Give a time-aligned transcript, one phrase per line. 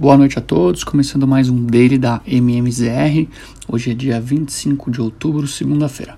[0.00, 3.28] Boa noite a todos, começando mais um Daily da MMZR.
[3.68, 6.16] Hoje é dia 25 de outubro, segunda-feira.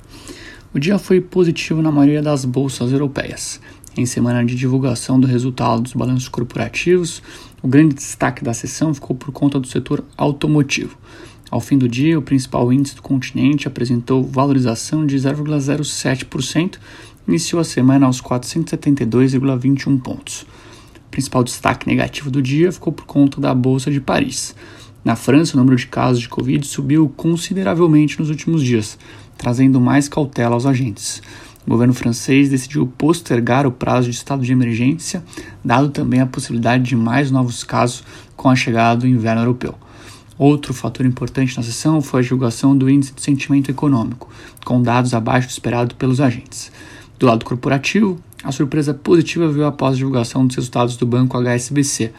[0.72, 3.60] O dia foi positivo na maioria das bolsas europeias.
[3.96, 7.24] Em semana de divulgação do resultado dos balanços corporativos,
[7.60, 10.96] o grande destaque da sessão ficou por conta do setor automotivo.
[11.50, 16.78] Ao fim do dia, o principal índice do continente apresentou valorização de 0,07%,
[17.26, 20.46] iniciou a semana aos 472,21 pontos
[21.12, 24.56] principal destaque negativo do dia ficou por conta da Bolsa de Paris.
[25.04, 28.98] Na França, o número de casos de Covid subiu consideravelmente nos últimos dias,
[29.36, 31.22] trazendo mais cautela aos agentes.
[31.66, 35.22] O governo francês decidiu postergar o prazo de estado de emergência,
[35.62, 38.02] dado também a possibilidade de mais novos casos
[38.34, 39.74] com a chegada do inverno europeu.
[40.38, 44.30] Outro fator importante na sessão foi a divulgação do índice de sentimento econômico,
[44.64, 46.72] com dados abaixo do esperado pelos agentes.
[47.18, 52.12] Do lado corporativo, a surpresa positiva veio após a divulgação dos resultados do banco HSBC.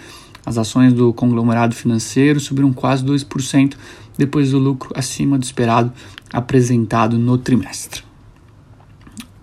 [0.46, 3.76] As ações do conglomerado financeiro subiram quase 2%
[4.18, 5.92] depois do lucro acima do esperado
[6.32, 8.04] apresentado no trimestre.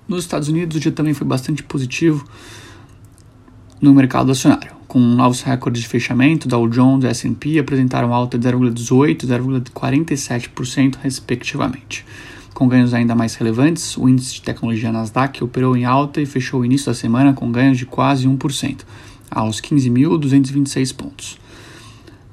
[0.08, 2.24] Nos Estados Unidos, o dia também foi bastante positivo
[3.80, 6.48] no mercado acionário, com novos recordes de fechamento.
[6.48, 12.04] Dow Jones e S&P apresentaram alta de 0,18 e 0,47% respectivamente.
[12.60, 16.60] Com ganhos ainda mais relevantes, o índice de tecnologia Nasdaq operou em alta e fechou
[16.60, 18.80] o início da semana com ganhos de quase 1%,
[19.30, 21.38] aos 15.226 pontos.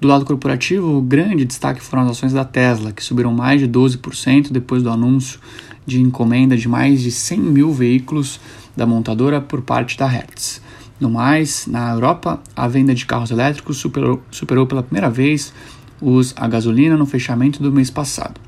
[0.02, 3.70] Do lado corporativo, o grande destaque foram as ações da Tesla, que subiram mais de
[3.70, 5.40] 12% depois do anúncio
[5.86, 8.38] de encomenda de mais de 100 mil veículos
[8.76, 10.62] da montadora por parte da Hertz.
[11.00, 15.54] No mais, na Europa, a venda de carros elétricos superou, superou pela primeira vez
[16.02, 18.47] os a gasolina no fechamento do mês passado.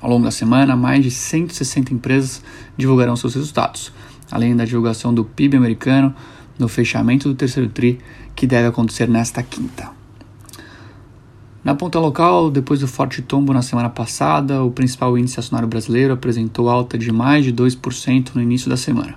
[0.00, 2.42] Ao longo da semana, mais de 160 empresas
[2.76, 3.92] divulgarão seus resultados,
[4.30, 6.14] além da divulgação do PIB americano
[6.58, 7.98] no fechamento do terceiro TRI,
[8.34, 9.90] que deve acontecer nesta quinta.
[11.64, 16.14] Na ponta local, depois do forte tombo na semana passada, o principal índice acionário brasileiro
[16.14, 19.16] apresentou alta de mais de 2% no início da semana.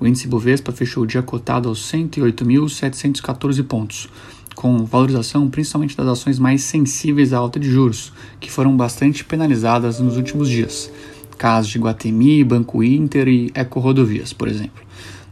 [0.00, 4.08] O índice Bovespa fechou o dia cotado aos 108.714 pontos,
[4.54, 10.00] com valorização principalmente das ações mais sensíveis à alta de juros, que foram bastante penalizadas
[10.00, 10.90] nos últimos dias.
[11.36, 14.82] Casos de Guatemi, Banco Inter e Eco Rodovias, por exemplo.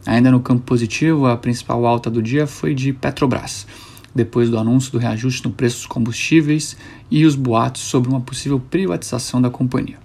[0.05, 3.67] Ainda no campo positivo, a principal alta do dia foi de Petrobras,
[4.15, 6.77] depois do anúncio do reajuste no preço dos combustíveis
[7.11, 9.99] e os boatos sobre uma possível privatização da companhia.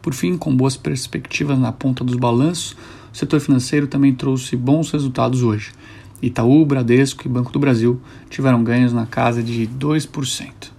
[0.00, 2.76] Por fim, com boas perspectivas na ponta dos balanços,
[3.12, 5.72] o setor financeiro também trouxe bons resultados hoje.
[6.20, 8.00] Itaú, Bradesco e Banco do Brasil
[8.30, 10.76] tiveram ganhos na casa de 2%.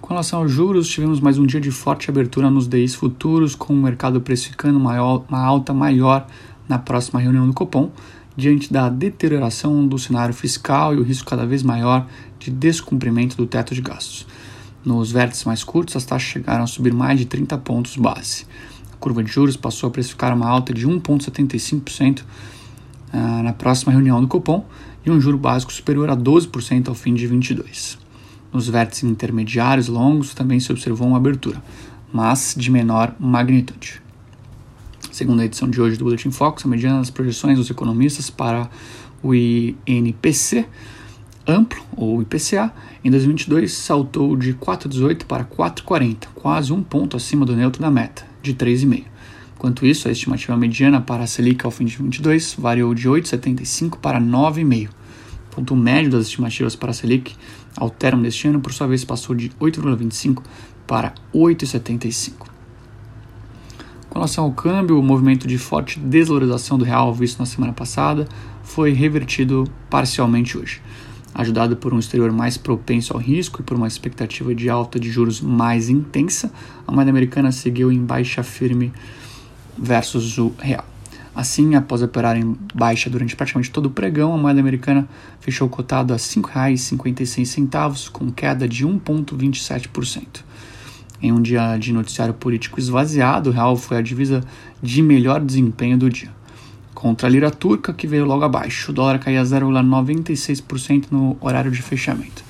[0.00, 3.74] Com relação aos juros, tivemos mais um dia de forte abertura nos DIs futuros, com
[3.74, 6.26] o mercado precificando maior, uma alta maior
[6.66, 7.90] na próxima reunião do Copom,
[8.34, 12.06] diante da deterioração do cenário fiscal e o risco cada vez maior
[12.38, 14.26] de descumprimento do teto de gastos.
[14.84, 18.46] Nos vértices mais curtos, as taxas chegaram a subir mais de 30 pontos base.
[18.92, 22.22] A curva de juros passou a precificar uma alta de 1,75%
[23.12, 24.64] ah, na próxima reunião do Copom
[25.04, 27.98] e um juro básico superior a 12% ao fim de 22.
[28.52, 31.62] Nos vértices intermediários longos também se observou uma abertura,
[32.12, 34.02] mas de menor magnitude.
[35.10, 38.68] Segundo a edição de hoje do Boletim Focus, a mediana das projeções dos economistas para
[39.22, 40.66] o INPC
[41.48, 47.56] amplo, ou IPCA, em 2022 saltou de 4,18 para 4,40, quase um ponto acima do
[47.56, 49.04] neutro da meta, de 3,5.
[49.58, 53.98] Enquanto isso, a estimativa mediana para a Selic ao fim de 2022 variou de 8,75
[53.98, 54.88] para 9,5.
[54.88, 57.34] O ponto médio das estimativas para a Selic
[57.76, 60.44] ao término deste ano, por sua vez, passou de 8,25
[60.86, 62.46] para 8,75.
[64.08, 68.28] Com relação ao câmbio, o movimento de forte desvalorização do real visto na semana passada
[68.62, 70.80] foi revertido parcialmente hoje.
[71.34, 75.10] Ajudado por um exterior mais propenso ao risco e por uma expectativa de alta de
[75.10, 76.52] juros mais intensa,
[76.86, 78.92] a moeda americana seguiu em baixa firme
[79.78, 80.84] versus o real.
[81.34, 85.08] Assim, após operar em baixa durante praticamente todo o pregão, a moeda americana
[85.38, 90.42] fechou cotado a R$ 5,56, com queda de 1,27%.
[91.22, 94.42] Em um dia de noticiário político esvaziado, o real foi a divisa
[94.82, 96.30] de melhor desempenho do dia.
[96.92, 101.80] Contra a lira turca, que veio logo abaixo, o dólar caía 0,96% no horário de
[101.82, 102.42] fechamento.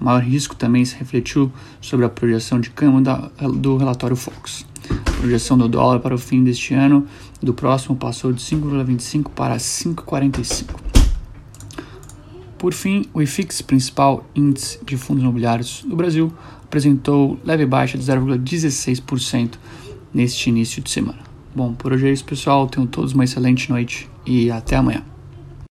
[0.00, 3.02] O maior risco também se refletiu sobre a projeção de câmbio
[3.54, 4.66] do relatório Fox.
[4.90, 7.06] A projeção do dólar para o fim deste ano
[7.42, 10.74] do próximo passou de 5,25 para 5,45.
[12.58, 16.32] Por fim, o IFIX, principal índice de fundos imobiliários do Brasil,
[16.64, 19.54] apresentou leve baixa de 0,16%
[20.12, 21.18] neste início de semana.
[21.54, 22.66] Bom, por hoje é isso, pessoal.
[22.66, 25.02] Tenham todos uma excelente noite e até amanhã.